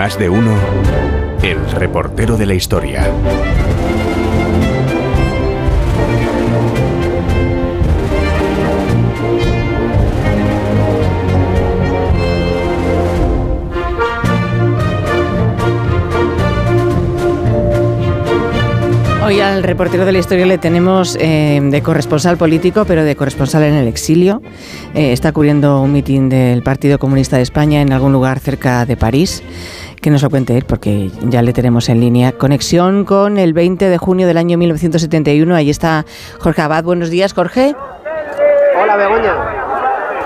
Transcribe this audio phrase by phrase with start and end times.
[0.00, 0.56] más de uno,
[1.42, 3.06] el reportero de la historia.
[19.30, 23.62] Hoy al reportero de la historia le tenemos eh, de corresponsal político, pero de corresponsal
[23.62, 24.42] en el exilio.
[24.94, 28.96] Eh, está cubriendo un mitin del Partido Comunista de España en algún lugar cerca de
[28.96, 29.42] París.
[30.00, 32.32] Que nos lo cuente él, porque ya le tenemos en línea.
[32.32, 35.54] Conexión con el 20 de junio del año 1971.
[35.54, 36.06] Ahí está
[36.38, 36.84] Jorge Abad.
[36.84, 37.74] Buenos días, Jorge.
[38.80, 39.59] Hola, Begoña.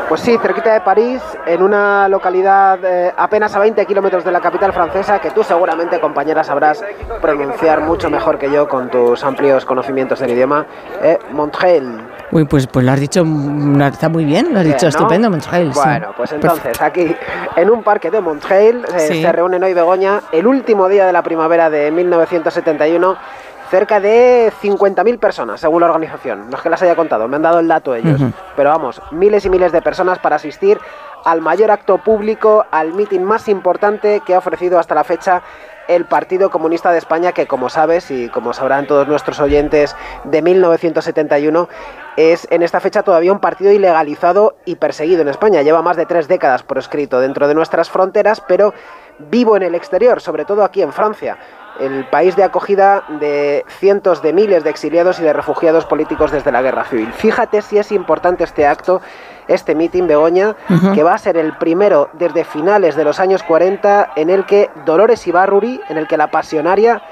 [0.09, 4.41] Pues sí, cerquita de París, en una localidad eh, apenas a 20 kilómetros de la
[4.41, 6.85] capital francesa, que tú seguramente, compañera, sabrás
[7.23, 10.67] pronunciar mucho mejor que yo con tus amplios conocimientos del idioma,
[11.03, 12.07] eh, Montreal.
[12.31, 15.71] Uy, pues, pues lo has dicho, mm, está muy bien, lo has dicho estupendo, Montreal.
[15.75, 17.17] Bueno, pues entonces, aquí,
[17.57, 21.23] en un parque de Montreal, eh, se reúnen hoy Begoña, el último día de la
[21.23, 23.17] primavera de 1971
[23.75, 26.49] cerca de 50.000 personas, según la organización.
[26.49, 28.21] No es que las haya contado, me han dado el dato ellos.
[28.55, 30.79] Pero vamos, miles y miles de personas para asistir
[31.25, 35.43] al mayor acto público, al mitin más importante que ha ofrecido hasta la fecha
[35.89, 40.41] el Partido Comunista de España, que como sabes y como sabrán todos nuestros oyentes de
[40.41, 41.69] 1971,
[42.17, 45.63] es en esta fecha todavía un partido ilegalizado y perseguido en España.
[45.63, 48.73] Lleva más de tres décadas por escrito dentro de nuestras fronteras, pero
[49.19, 51.37] vivo en el exterior, sobre todo aquí en Francia
[51.81, 56.53] el país de acogida de cientos de miles de exiliados y de refugiados políticos desde
[56.53, 57.13] la guerra civil.
[57.13, 59.01] Fíjate si es importante este acto,
[59.49, 60.57] este mitin Begoña,
[60.95, 64.71] que va a ser el primero desde finales de los años 40 en el que
[64.87, 67.03] Dolores Ibarruri, en el que la pasionaria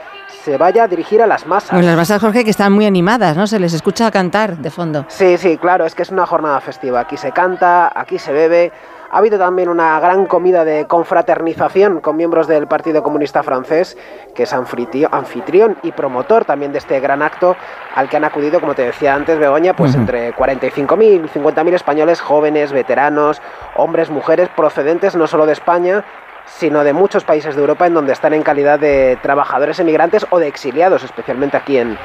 [0.45, 1.71] se vaya a dirigir a las masas.
[1.71, 3.47] Pues las masas, Jorge, que están muy animadas, ¿no?
[3.47, 5.05] Se les escucha cantar de fondo.
[5.09, 7.01] Sí, sí, claro, es que es una jornada festiva.
[7.01, 8.73] Aquí se canta, aquí se bebe.
[9.13, 13.95] Ha habido también una gran comida de confraternización con miembros del Partido Comunista Francés,
[14.35, 17.55] que es anfitrión y promotor también de este gran acto
[17.95, 22.23] al que han acudido, como te decía antes, Begoña, pues entre 45.000 y 50.000 españoles
[22.23, 23.43] jóvenes, veteranos,
[23.77, 26.05] hombres, mujeres, procedentes no solo de España,
[26.47, 30.39] sino de muchos países de Europa en donde están en calidad de trabajadores emigrantes o
[30.39, 31.99] de exiliados, especialmente aquí en,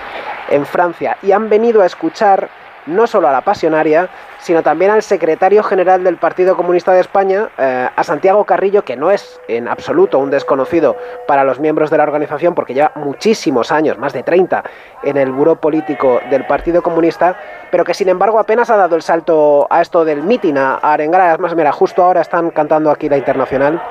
[0.49, 1.15] en Francia.
[1.23, 2.49] Y han venido a escuchar
[2.87, 4.09] no solo a la pasionaria,
[4.39, 8.95] sino también al secretario general del Partido Comunista de España, eh, a Santiago Carrillo, que
[8.95, 10.95] no es en absoluto un desconocido
[11.27, 14.63] para los miembros de la organización, porque lleva muchísimos años, más de 30,
[15.03, 17.37] en el buró político del Partido Comunista,
[17.71, 21.21] pero que sin embargo apenas ha dado el salto a esto del mitin, a, arengar.
[21.21, 23.81] Además, mira, justo ahora están cantando aquí la internacional.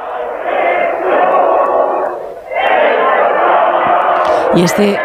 [4.54, 4.98] Y este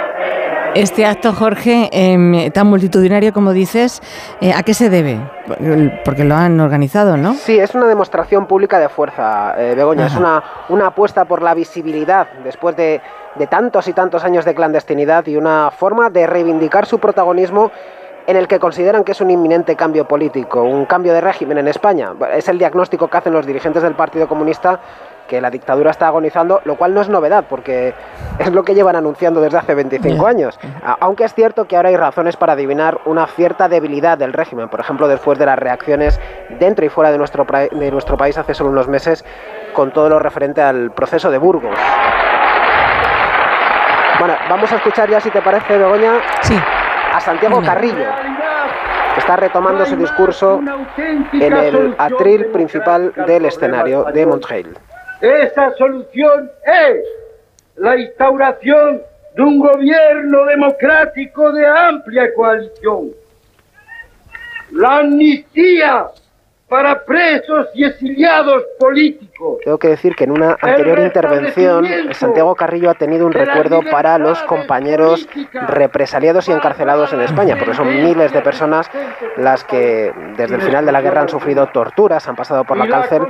[0.76, 4.02] este acto, Jorge, em, tan multitudinario como dices,
[4.40, 5.20] eh, ¿a qué se debe?
[6.06, 7.34] Porque lo han organizado, ¿no?
[7.34, 10.08] Sí, es una demostración pública de fuerza, eh, Begoña.
[10.08, 13.02] Es una, una apuesta por la visibilidad después de,
[13.36, 17.72] de tantos y tantos años de clandestinidad y una forma de reivindicar su protagonismo
[18.28, 21.68] en el que consideran que es un inminente cambio político, un cambio de régimen en
[21.68, 22.14] España.
[22.34, 24.80] Es el diagnóstico que hacen los dirigentes del Partido Comunista
[25.32, 27.94] que la dictadura está agonizando, lo cual no es novedad, porque
[28.38, 30.60] es lo que llevan anunciando desde hace 25 años.
[31.00, 34.82] Aunque es cierto que ahora hay razones para adivinar una cierta debilidad del régimen, por
[34.82, 36.20] ejemplo, después de las reacciones
[36.60, 39.24] dentro y fuera de nuestro, de nuestro país hace solo unos meses,
[39.72, 41.78] con todo lo referente al proceso de Burgos.
[44.20, 46.60] Bueno, vamos a escuchar ya, si te parece, Begoña, sí.
[47.14, 48.08] a Santiago Carrillo
[49.14, 50.62] que está retomando su discurso
[51.34, 54.78] en el atril principal del escenario de Montreal.
[55.22, 57.06] Esa solución es
[57.76, 59.04] la instauración
[59.36, 63.12] de un gobierno democrático de amplia coalición.
[64.72, 66.08] La amnistía
[66.72, 69.58] para presos y exiliados políticos.
[69.66, 74.18] Tengo que decir que en una anterior intervención Santiago Carrillo ha tenido un recuerdo para
[74.18, 75.28] los compañeros
[75.68, 78.90] represaliados y encarcelados en España, porque son miles de personas
[79.36, 82.88] las que desde el final de la guerra han sufrido torturas, han pasado por la
[82.88, 83.24] cárcel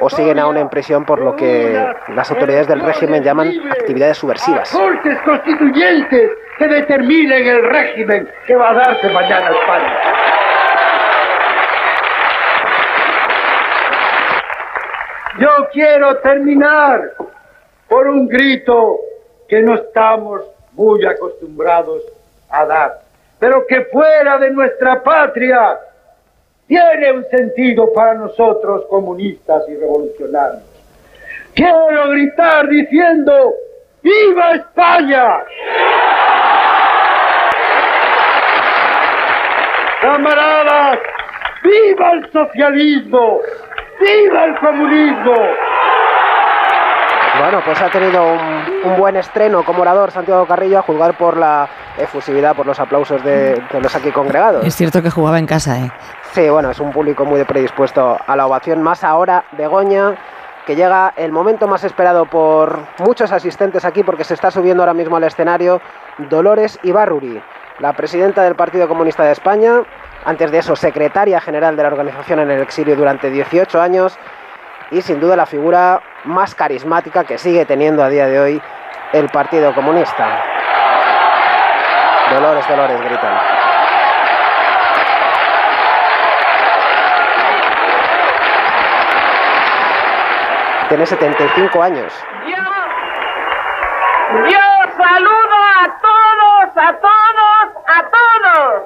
[0.00, 4.72] o siguen aún en prisión por lo que las autoridades del régimen llaman actividades subversivas.
[4.72, 10.27] Cortes constituyentes que determinen el régimen que va a darse mañana a España.
[15.38, 17.12] Yo quiero terminar
[17.88, 18.98] por un grito
[19.48, 20.42] que no estamos
[20.72, 22.02] muy acostumbrados
[22.50, 23.00] a dar,
[23.38, 25.78] pero que fuera de nuestra patria
[26.66, 30.62] tiene un sentido para nosotros comunistas y revolucionarios.
[31.54, 33.54] Quiero gritar diciendo,
[34.02, 35.44] ¡Viva España!
[40.00, 40.98] Camaradas,
[41.62, 43.40] ¡viva el socialismo!
[44.00, 45.34] ¡Viva el comunismo!
[47.40, 48.24] Bueno, pues ha tenido
[48.84, 53.22] un, buen estreno como orador Santiago Carrillo a juzgar por la efusividad, por los aplausos
[53.22, 54.64] de, los aquí congregados.
[54.64, 55.90] Es cierto que jugaba en casa, ¿eh?
[56.32, 58.82] Sí, bueno, es un público muy predispuesto a la ovación.
[58.82, 60.16] Más ahora, Begoña,
[60.66, 64.94] que llega el momento más esperado por muchos asistentes aquí porque se está subiendo ahora
[64.94, 65.80] mismo al escenario
[66.28, 67.40] Dolores Ibarruri,
[67.78, 69.82] la presidenta del Partido Comunista de España,
[70.24, 74.18] antes de eso secretaria general de la organización en el exilio durante 18 años
[74.90, 78.62] y sin duda la figura más carismática que sigue teniendo a día de hoy
[79.12, 80.42] el Partido Comunista.
[82.30, 83.38] Dolores, Dolores, gritan.
[90.88, 92.14] Tiene 75 años.
[92.46, 92.56] Yo,
[94.96, 98.82] saludo a todos, a todos, a todos.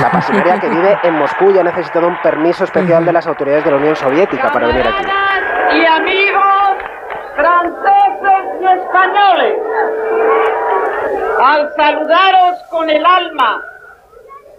[0.00, 3.64] La pasilería que vive en Moscú ya ha necesitado un permiso especial de las autoridades
[3.64, 5.06] de la Unión Soviética para venir aquí.
[5.76, 6.78] Y amigos
[7.36, 9.56] franceses y españoles,
[11.42, 13.62] al saludaros con el alma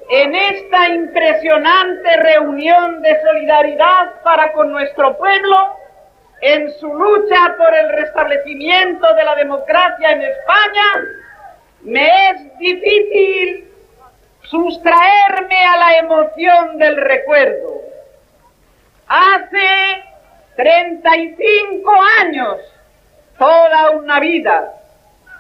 [0.09, 5.75] en esta impresionante reunión de solidaridad para con nuestro pueblo,
[6.41, 10.83] en su lucha por el restablecimiento de la democracia en España,
[11.83, 13.70] me es difícil
[14.51, 17.81] sustraerme a la emoción del recuerdo.
[19.07, 20.03] Hace
[20.57, 22.57] 35 años,
[23.39, 24.73] toda una vida,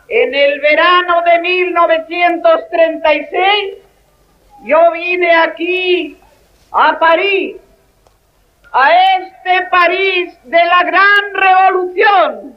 [0.07, 3.77] en el verano de 1936,
[4.63, 6.17] yo vine aquí
[6.71, 7.57] a París
[8.71, 12.55] a este París de la gran revolución,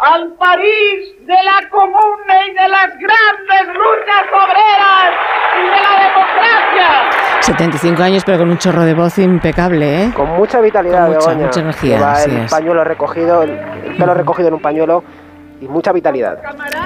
[0.00, 5.12] al París de la comuna y de las grandes luchas obreras
[5.56, 7.42] y de la democracia.
[7.42, 10.12] 75 años, pero con un chorro de voz impecable, ¿eh?
[10.14, 12.14] Con mucha vitalidad, con mucha, mucha energía.
[12.24, 13.58] el pañuelo recogido, el,
[13.98, 15.04] pelo recogido en un pañuelo
[15.60, 16.38] y mucha vitalidad.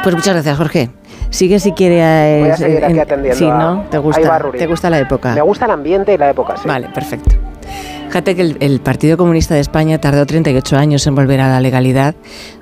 [0.02, 0.90] Pues muchas gracias, Jorge.
[1.31, 2.00] Sigue si quiere.
[2.00, 3.38] Eh, Voy a seguir aquí atendiendo.
[3.38, 3.87] Sí, ¿no?
[3.90, 5.34] ¿Te gusta, ¿Te gusta la época?
[5.34, 6.67] Me gusta el ambiente y la época, sí.
[6.67, 7.44] Vale, perfecto.
[8.14, 12.14] Fíjate que el, Partido Comunista de España tardó 38 años en volver a la legalidad.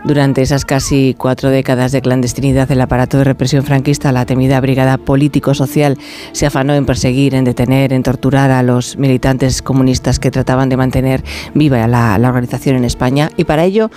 [0.03, 4.97] Durante esas casi cuatro décadas de clandestinidad, el aparato de represión franquista, la temida Brigada
[4.97, 5.99] Político-Social,
[6.33, 10.79] se afanó en perseguir, en detener, en torturar a los militantes comunistas que trataban de
[10.79, 11.23] mantener
[11.53, 13.31] viva la organización en España.
[13.37, 13.91] Y para ello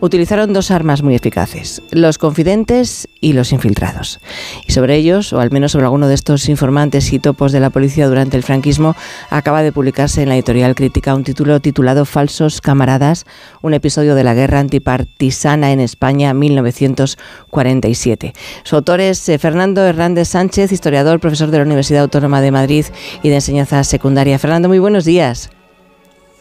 [0.00, 4.20] utilizaron dos armas muy eficaces, los confidentes y los infiltrados.
[4.66, 7.70] Y sobre ellos, o al menos sobre alguno de estos informantes y topos de la
[7.70, 8.96] policía durante el franquismo,
[9.30, 13.26] acaba de publicarse en la editorial crítica un título titulado Falsos camaradas,
[13.62, 18.32] un episodio de la guerra antipartisana en España 1947.
[18.64, 22.86] Su autor es eh, Fernando Hernández Sánchez, historiador, profesor de la Universidad Autónoma de Madrid
[23.22, 24.38] y de enseñanza secundaria.
[24.38, 25.50] Fernando, muy buenos días.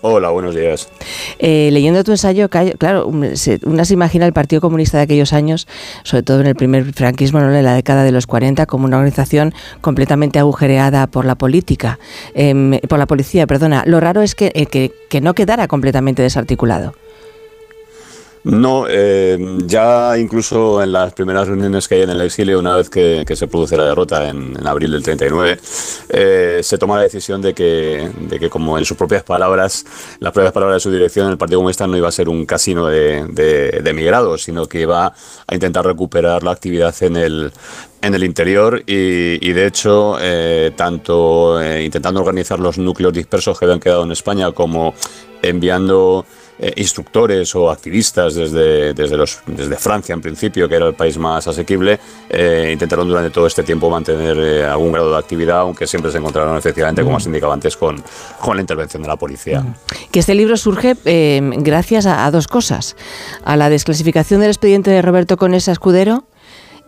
[0.02, 0.88] Hola, buenos días.
[1.40, 5.68] Eh, leyendo tu ensayo, claro, una se imagina el Partido Comunista de aquellos años,
[6.04, 9.54] sobre todo en el primer franquismo, en la década de los 40, como una organización
[9.82, 12.00] completamente agujereada por la política,
[12.34, 13.84] em, por la policía, perdona.
[13.86, 16.94] Lo raro es que, eh, que no quedara completamente desarticulado.
[18.44, 22.90] No, eh, ya incluso en las primeras reuniones que hay en el exilio, una vez
[22.90, 25.60] que, se produce la derrota en, abril del 39,
[26.10, 29.86] eh, se toma la decisión de que, de que, como en sus propias palabras,
[30.20, 32.88] las propias palabras de su dirección, el Partido Comunista no iba a ser un casino
[32.88, 35.14] de, de, emigrados, sino que iba
[35.48, 37.52] a intentar recuperar la actividad en el,
[38.02, 43.82] en el interior y, de hecho, eh, tanto intentando organizar los núcleos dispersos que habían
[43.82, 44.94] quedado en España como
[45.42, 46.26] enviando
[46.62, 51.18] eh, instructores o activistas desde, desde, los, desde Francia en principio, que era el país
[51.18, 51.98] más asequible,
[52.30, 56.18] eh, intentaron durante todo este tiempo mantener eh, algún grado de actividad, aunque siempre se
[56.18, 58.04] encontraron efectivamente, como has indicado antes, con,
[58.42, 59.64] con la intervención de la policía.
[60.12, 60.98] Que este libro surge
[61.60, 62.98] gracias a, dos cosas.
[63.46, 66.26] A la desclasificación del expediente de Roberto Conesa Escudero,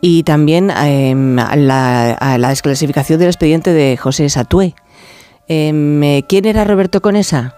[0.02, 4.76] y también em, a, la, a, la, desclasificación del expediente de José Satué.
[5.48, 7.56] Em, ¿Quién era Roberto Conesa?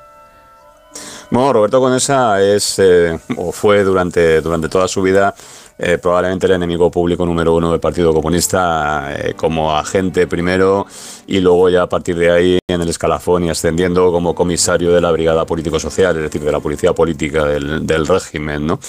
[1.32, 5.34] Roberto Conesa es eh, o fue durante, durante toda su vida
[5.80, 10.86] eh, probablemente el enemigo público número uno del Partido Comunista eh, como agente primero
[11.26, 15.02] y luego ya a partir de ahí en el escalafón y ascendiendo como comisario de
[15.02, 18.68] la Brigada Político-Social, es decir, de la policía política del, del régimen.
[18.68, 18.80] ¿no?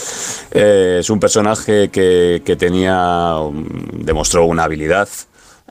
[0.51, 5.09] es un personaje que, que tenía, um, demostró una habilidad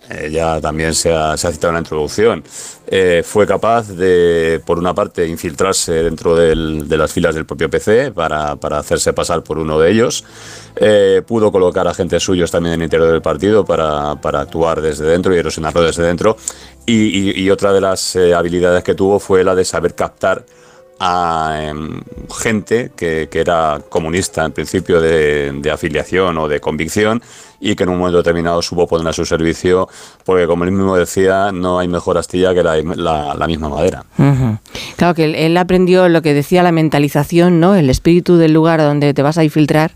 [0.09, 2.43] eh, ya también se ha, citado en la introducción,
[2.87, 8.11] eh, fue capaz de, por una parte, infiltrarse dentro de las filas del propio PC
[8.11, 10.25] para, hacerse pasar por uno de ellos.
[10.75, 15.33] Eh, pudo colocar agentes suyos también en el interior del partido para, actuar desde dentro
[15.33, 16.35] y erosionarlo desde dentro.
[16.85, 20.43] Y, y otra de las habilidades que tuvo fue la de saber captar
[20.99, 22.01] a em,
[22.33, 27.21] gente que, era comunista en principio de, afiliación o de convicción
[27.59, 29.87] y que en un momento determinado supo poner a su servicio,
[30.25, 34.03] porque como él mismo decía, no hay mejor astilla que la, misma madera.
[34.97, 37.75] Claro que él, aprendió lo que decía la mentalización, ¿no?
[37.75, 39.93] El espíritu del lugar donde te vas a infiltrar,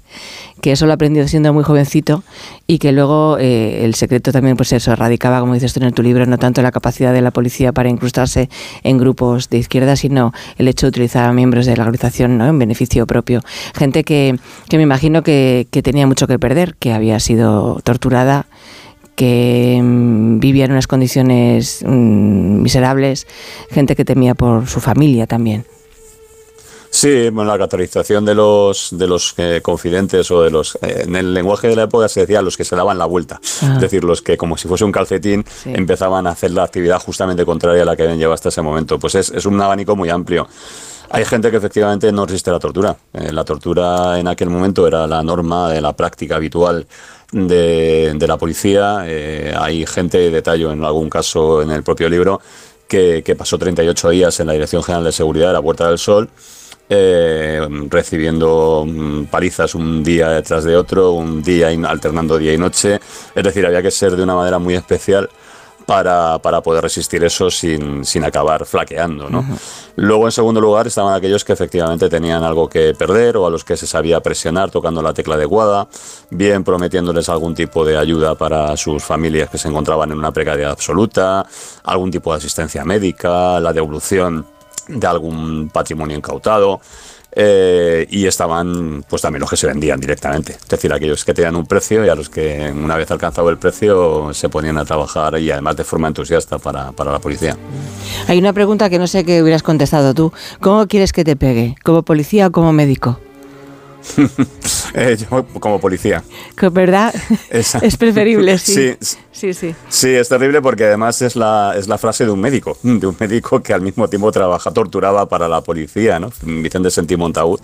[0.62, 2.24] que eso lo aprendió siendo muy jovencito
[2.68, 6.04] y que luego eh, el secreto también, pues eso, radicaba, como dices tú en tu
[6.04, 8.50] libro, no tanto la capacidad de la policía para incrustarse
[8.84, 12.48] en grupos de izquierda, sino el hecho de utilizar a miembros de la organización, ¿no?
[12.48, 13.41] En beneficio propio.
[13.75, 14.38] Gente que,
[14.70, 18.48] que me imagino que, que tenía mucho que perder, que había sido torturada,
[19.15, 23.27] que mm, vivía en unas condiciones mm, miserables,
[23.72, 25.65] gente que temía por su familia también.
[26.98, 31.16] Sí, bueno, la catalización de los de los eh, confidentes o de los eh, en
[31.16, 33.74] el lenguaje de la época se decía los que se daban la vuelta, ah.
[33.75, 37.46] es decir, los que como si fuese un calcetín empezaban a hacer la actividad justamente
[37.46, 38.98] contraria a la que habían llevado hasta ese momento.
[38.98, 40.48] Pues es, es un abanico muy amplio.
[41.10, 42.98] Hay gente que efectivamente no resiste la tortura.
[43.13, 46.86] Eh, la tortura en aquel momento era la norma de la práctica habitual
[47.32, 49.04] de, la policía.
[49.06, 52.42] Eh, hay gente, detallo en algún caso en el propio libro,
[52.88, 56.30] que, pasó 38 días en la Dirección General de Seguridad de la Puerta del Sol.
[56.89, 63.00] Eh, recibiendo mm, palizas un día detrás de otro, un día alternando día y noche.
[63.36, 65.29] Es decir, había que ser de una manera muy especial
[65.86, 69.29] para, para poder resistir eso sin, sin acabar flaqueando.
[69.29, 69.44] ¿no?
[69.96, 73.63] Luego, en segundo lugar, estaban aquellos que efectivamente tenían algo que perder o a los
[73.63, 75.88] que se sabía presionar tocando la tecla adecuada,
[76.29, 80.72] bien prometiéndoles algún tipo de ayuda para sus familias que se encontraban en una precariedad
[80.72, 81.46] absoluta,
[81.84, 84.46] algún tipo de asistencia médica, la devolución
[84.88, 86.82] de algún patrimonio incautado.
[87.39, 91.56] Eh, y estaban pues también los que se vendían directamente, es decir, aquellos que tenían
[91.56, 95.38] un precio y a los que una vez alcanzado el precio se ponían a trabajar
[95.38, 97.56] y además de forma entusiasta para, para la policía.
[98.27, 100.32] Hay una pregunta que no sé qué hubieras contestado tú.
[100.62, 101.75] ¿Cómo quieres que te pegue?
[101.84, 103.20] ¿Como policía o como médico?
[104.94, 106.24] Eh, yo como policía.
[106.72, 107.13] ¿Verdad?
[107.50, 108.96] Es preferible, sí.
[109.00, 109.18] sí.
[109.38, 110.16] Sí, sí.
[110.16, 113.62] es terrible porque además es la, es la frase de un médico, de un médico
[113.62, 116.32] que al mismo tiempo trabaja, torturaba para la policía, ¿no?
[116.42, 117.60] Vicente Sentí Montaúd,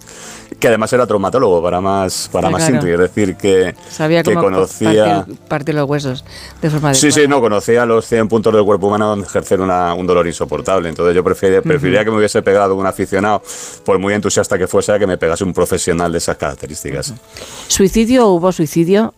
[0.60, 5.25] que además era traumatólogo para más, para más es decir, que, Sabía que conocía...
[5.48, 6.24] Partir, los huesos
[6.62, 10.08] de forma Sí, sí, no, conocía los 100 puntos del cuerpo humano donde ejercer un
[10.08, 10.90] dolor insoportable.
[10.90, 13.42] Entonces yo preferiría, que me hubiese pegado un aficionado,
[13.84, 17.13] por muy entusiasta que fuese, a que me pegase un profesional de esas características.
[17.68, 19.13] ¿Suicidio o hubo suicidio?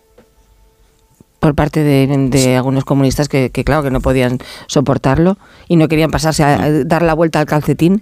[1.45, 6.43] por parte de, algunos comunistas que, claro, que no podían soportarlo y no querían pasarse
[6.43, 8.01] a, dar la vuelta al calcetín.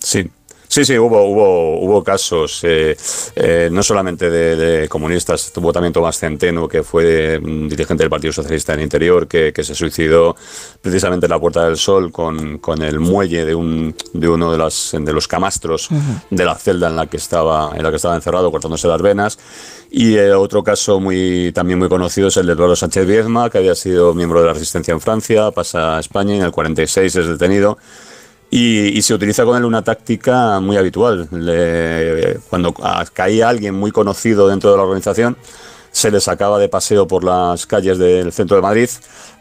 [0.00, 0.28] Sí,
[0.72, 2.96] Sí, sí, hubo, hubo, hubo casos, eh,
[3.36, 8.32] eh, no solamente de, comunistas, tuvo también Tomás Centeno, que fue mm, dirigente del Partido
[8.32, 10.34] Socialista en el Interior, que, se suicidó
[10.80, 14.56] precisamente en la Puerta del Sol con, con el muelle de, un, de uno de,
[14.56, 15.90] las, de los camastros
[16.30, 19.38] de la celda en la que estaba, en la que estaba encerrado, cortándose las venas.
[19.90, 23.58] Y eh, otro caso muy, también muy conocido es el de Eduardo Sánchez Viezma, que
[23.58, 27.14] había sido miembro de la resistencia en Francia, pasa a España y en el 46
[27.14, 27.76] es detenido
[28.54, 31.26] y, se utiliza con él una táctica muy habitual.
[32.50, 32.74] cuando
[33.14, 35.38] caía alguien muy conocido dentro de la organización,
[35.92, 38.88] se le sacaba de paseo por las calles del centro de Madrid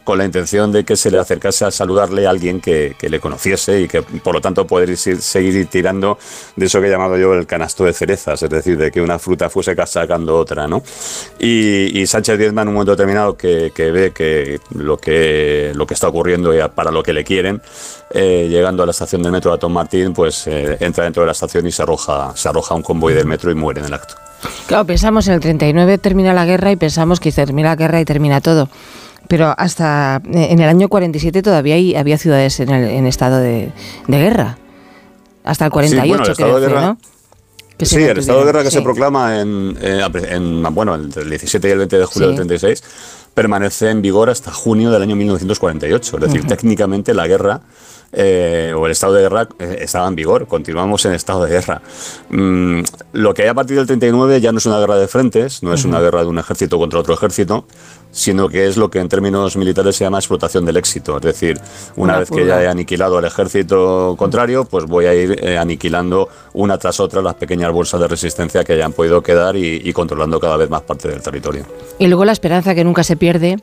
[0.03, 3.81] con la intención de que se le acercase a saludarle a alguien que, le conociese
[3.81, 6.17] y que por lo tanto poder seguir tirando
[6.55, 9.19] de eso que he llamado yo el canasto de cerezas, es decir, de que una
[9.19, 10.83] fruta fuese sacando otra, ¿no?
[11.39, 16.59] Y, Sánchez Diezma en un momento determinado que, ve que lo, que está ocurriendo y
[16.69, 17.61] para lo que le quieren,
[18.11, 21.27] eh, llegando a la estación del metro de Tom Martín, pues eh, entra dentro de
[21.27, 23.93] la estación y se arroja, se arroja un convoy del metro y muere en el
[23.93, 24.15] acto.
[24.67, 28.05] Claro, pensamos en el 39 termina la guerra y pensamos que termina la guerra y
[28.05, 28.69] termina todo.
[29.27, 33.71] Pero hasta eh, en el año 47 todavía había ciudades en, el, estado de,
[34.07, 34.57] guerra.
[35.43, 36.97] Hasta el 48, sí, bueno, ¿no?
[37.79, 39.75] sí, el estado de guerra que se proclama en,
[40.71, 42.83] bueno, entre el 17 y el 20 de julio del 36
[43.33, 46.17] permanece en vigor hasta junio del año 1948.
[46.17, 47.61] Es decir, técnicamente la guerra
[48.13, 51.81] eh, o el estado de guerra eh, estaba en vigor, continuamos en estado de guerra.
[52.29, 52.81] Mm,
[53.13, 55.73] lo que hay a partir del 39 ya no es una guerra de frentes, no
[55.73, 57.65] es una guerra de un ejército contra otro ejército,
[58.11, 61.15] sino que es lo que en términos militares se llama explotación del éxito.
[61.15, 61.59] Es decir,
[61.95, 66.27] una, vez que ya he aniquilado al ejército contrario, pues voy a ir eh, aniquilando
[66.53, 70.57] una tras otra las pequeñas bolsas de resistencia que hayan podido quedar y controlando cada
[70.57, 71.65] vez más parte del territorio.
[71.97, 73.57] Y luego la esperanza que nunca se pierde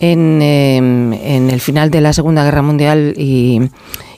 [0.00, 3.70] Em, en, el final de la Segunda Guerra Mundial y,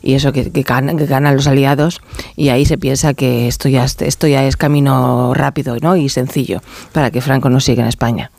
[0.03, 2.01] eso que, ganan los aliados
[2.35, 5.97] y ahí se piensa que esto ya, esto ya es camino rápido ¿no?
[5.97, 6.61] y sencillo
[6.93, 8.31] para que Franco no siga en España.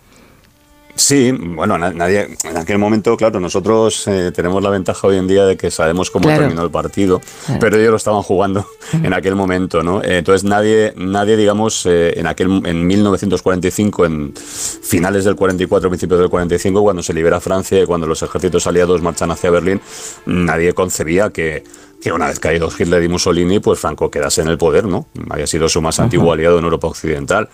[0.97, 5.45] Sí, bueno, nadie, en aquel momento, claro, nosotros eh, tenemos la ventaja hoy en día
[5.45, 7.21] de que sabemos cómo terminó el partido,
[7.59, 10.01] pero ellos lo estaban jugando en aquel momento, ¿no?
[10.03, 16.29] entonces nadie, nadie, digamos, eh, en aquel, en 1945, en finales del 44, principios del
[16.29, 19.79] 45, cuando se libera Francia y cuando los ejércitos aliados marchan hacia Berlín,
[20.25, 21.63] nadie concebía que
[22.01, 25.07] que una vez caídos Hitler y Mussolini, pues Franco quedase en el poder, ¿no?
[25.29, 27.49] Había sido su más antiguo aliado en Europa Occidental.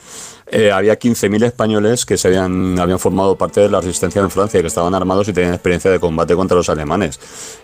[0.56, 4.62] Eh, había 15.000 españoles que se habían, habían formado parte de la resistencia en Francia,
[4.62, 7.20] que estaban armados y tenían experiencia de combate contra los alemanes.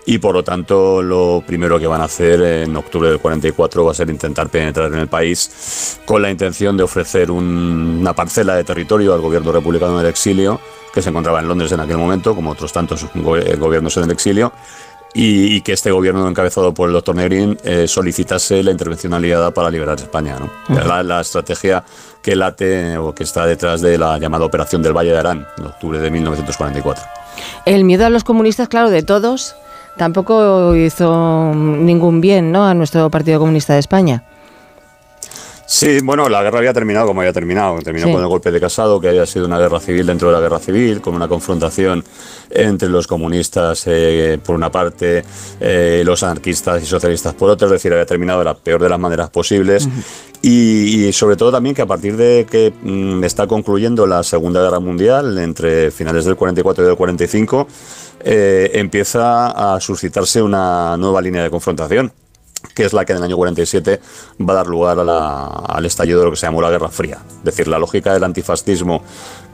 [0.08, 3.92] Y por lo tanto, lo primero que van a hacer en octubre del 44 va
[3.92, 8.64] a ser intentar penetrar en el país con la intención de ofrecer una parcela de
[8.64, 10.60] territorio al gobierno republicano del exilio,
[10.92, 14.52] que se encontraba en Londres en aquel momento, como otros tantos gobiernos en el exilio
[15.14, 19.70] y, que este gobierno encabezado por el doctor Negrín eh, solicitase la intervención aliada para
[19.70, 20.38] liberar España.
[20.40, 20.50] ¿no?
[20.76, 21.84] la, la, estrategia
[22.22, 25.66] que late o que está detrás de la llamada Operación del Valle de Arán, en
[25.66, 27.04] octubre de 1944.
[27.66, 29.56] El miedo a los comunistas, claro, de todos,
[29.98, 32.66] tampoco hizo ningún bien ¿no?
[32.66, 34.24] a nuestro Partido Comunista de España.
[35.72, 37.78] Sí, bueno, la guerra había terminado como había terminado.
[37.84, 40.40] Terminó con el golpe de Casado, que había sido una guerra civil dentro de la
[40.40, 42.04] guerra civil, con una confrontación
[42.50, 45.24] entre los comunistas eh, por una parte,
[45.60, 47.68] eh, los anarquistas y socialistas por otra.
[47.68, 49.88] Es decir, había terminado de la peor de las maneras posibles.
[50.42, 54.80] y, sobre todo también que a partir de que mm, está concluyendo la Segunda Guerra
[54.80, 57.68] Mundial, entre finales del 44 y del 45,
[58.22, 62.12] eh, empieza a suscitarse una nueva línea de confrontación
[62.74, 64.00] que es la que en el año 47
[64.42, 67.20] va a dar lugar al estallido de lo que se llamó la Guerra Fría.
[67.40, 69.04] Es decir, la lógica del antifascismo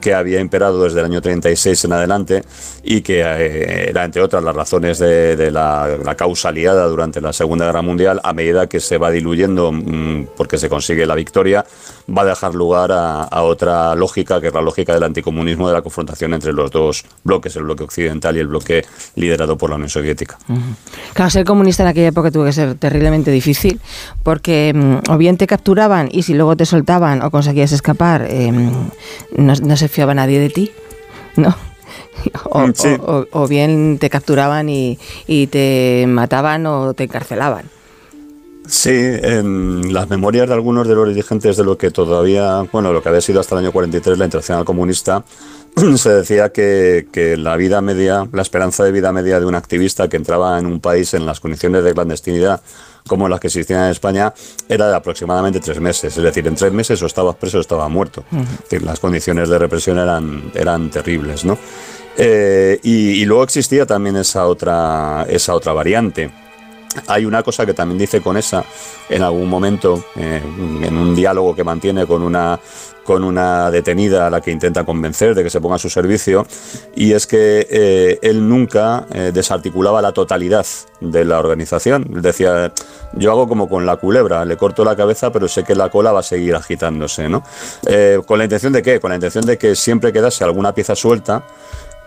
[0.00, 2.42] que había imperado desde el año 36 en adelante
[2.82, 7.66] y que eh, era, entre otras, las razones de, la, causa aliada durante la Segunda
[7.66, 11.64] Guerra Mundial, a medida que se va diluyendo mm, porque se consigue la victoria,
[12.08, 15.82] va a dejar lugar a, otra lógica, que es la lógica del anticomunismo, de la
[15.82, 19.88] confrontación entre los dos bloques, el bloque occidental y el bloque liderado por la Unión
[19.88, 20.38] Soviética.
[21.14, 23.80] Claro, ser comunista en aquella época tuvo que ser terriblemente difícil,
[24.22, 28.52] porque mm, o bien te capturaban y si luego te soltaban o conseguías escapar, eh,
[28.52, 30.70] no, no se fiaba nadie de ti,
[31.36, 31.54] ¿no?
[33.32, 34.98] O, bien te capturaban y,
[35.50, 37.75] te mataban o te encarcelaban.
[38.68, 43.02] Sí, en las memorias de algunos de los dirigentes de lo que todavía, bueno, lo
[43.02, 45.24] que había sido hasta el año 43 la Internacional Comunista,
[45.96, 50.08] se decía que, que, la vida media, la esperanza de vida media de un activista
[50.08, 52.60] que entraba en un país en las condiciones de clandestinidad
[53.06, 54.32] como las que existían en España,
[54.68, 56.16] era de aproximadamente tres meses.
[56.16, 58.24] Es decir, en tres meses o estabas preso o estabas muerto.
[58.82, 61.58] las condiciones de represión eran, eran terribles, ¿no?
[62.18, 66.30] Eh, y, luego existía también esa otra, esa otra variante.
[67.06, 68.64] Hay una cosa que también dice con esa
[69.08, 72.58] en algún momento, eh, en un diálogo que mantiene con una
[73.04, 76.44] con una detenida a la que intenta convencer de que se ponga a su servicio,
[76.96, 80.66] y es que eh, él nunca eh, desarticulaba la totalidad
[81.00, 82.04] de la organización.
[82.20, 82.72] Decía,
[83.12, 86.10] yo hago como con la culebra, le corto la cabeza, pero sé que la cola
[86.10, 87.28] va a seguir agitándose.
[87.28, 87.44] ¿no?
[88.26, 88.98] ¿Con la intención de qué?
[88.98, 91.44] Con la intención de que siempre quedase alguna pieza suelta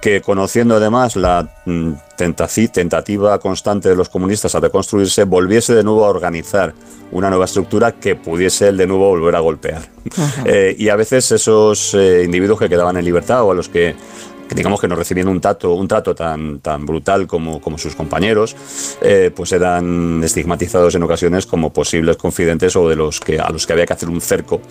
[0.01, 6.05] que conociendo además la mm, tentativa constante de los comunistas a reconstruirse, volviese de nuevo
[6.05, 6.73] a organizar
[7.11, 9.81] una nueva estructura que pudiese él de nuevo volver a golpear.
[10.45, 13.95] Eh, y a veces esos eh, individuos que quedaban en libertad o a los que
[14.55, 18.55] digamos que no recibían un trato, un trato tan, tan brutal como, como sus compañeros,
[19.01, 23.67] eh, pues eran estigmatizados en ocasiones como posibles confidentes o de los que, a los
[23.67, 24.61] que había que hacer un cerco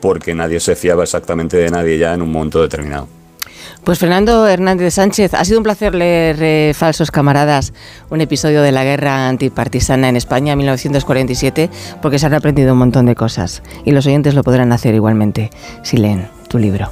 [0.00, 3.08] porque nadie se fiaba exactamente de nadie ya en un momento determinado.
[3.84, 7.72] Pues Fernando Hernández Sánchez, ha sido un placer leer eh, Falsos Camaradas,
[8.10, 12.78] un episodio de la guerra antipartisana en España en 1947, porque se han aprendido un
[12.78, 15.50] montón de cosas y los oyentes lo podrán hacer igualmente
[15.82, 16.90] si leen tu libro.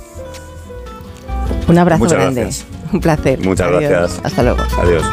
[1.69, 2.51] Un abrazo grande.
[2.93, 3.39] Un placer.
[3.41, 4.21] Muchas gracias.
[4.23, 4.63] Hasta luego.
[4.79, 5.05] Adiós.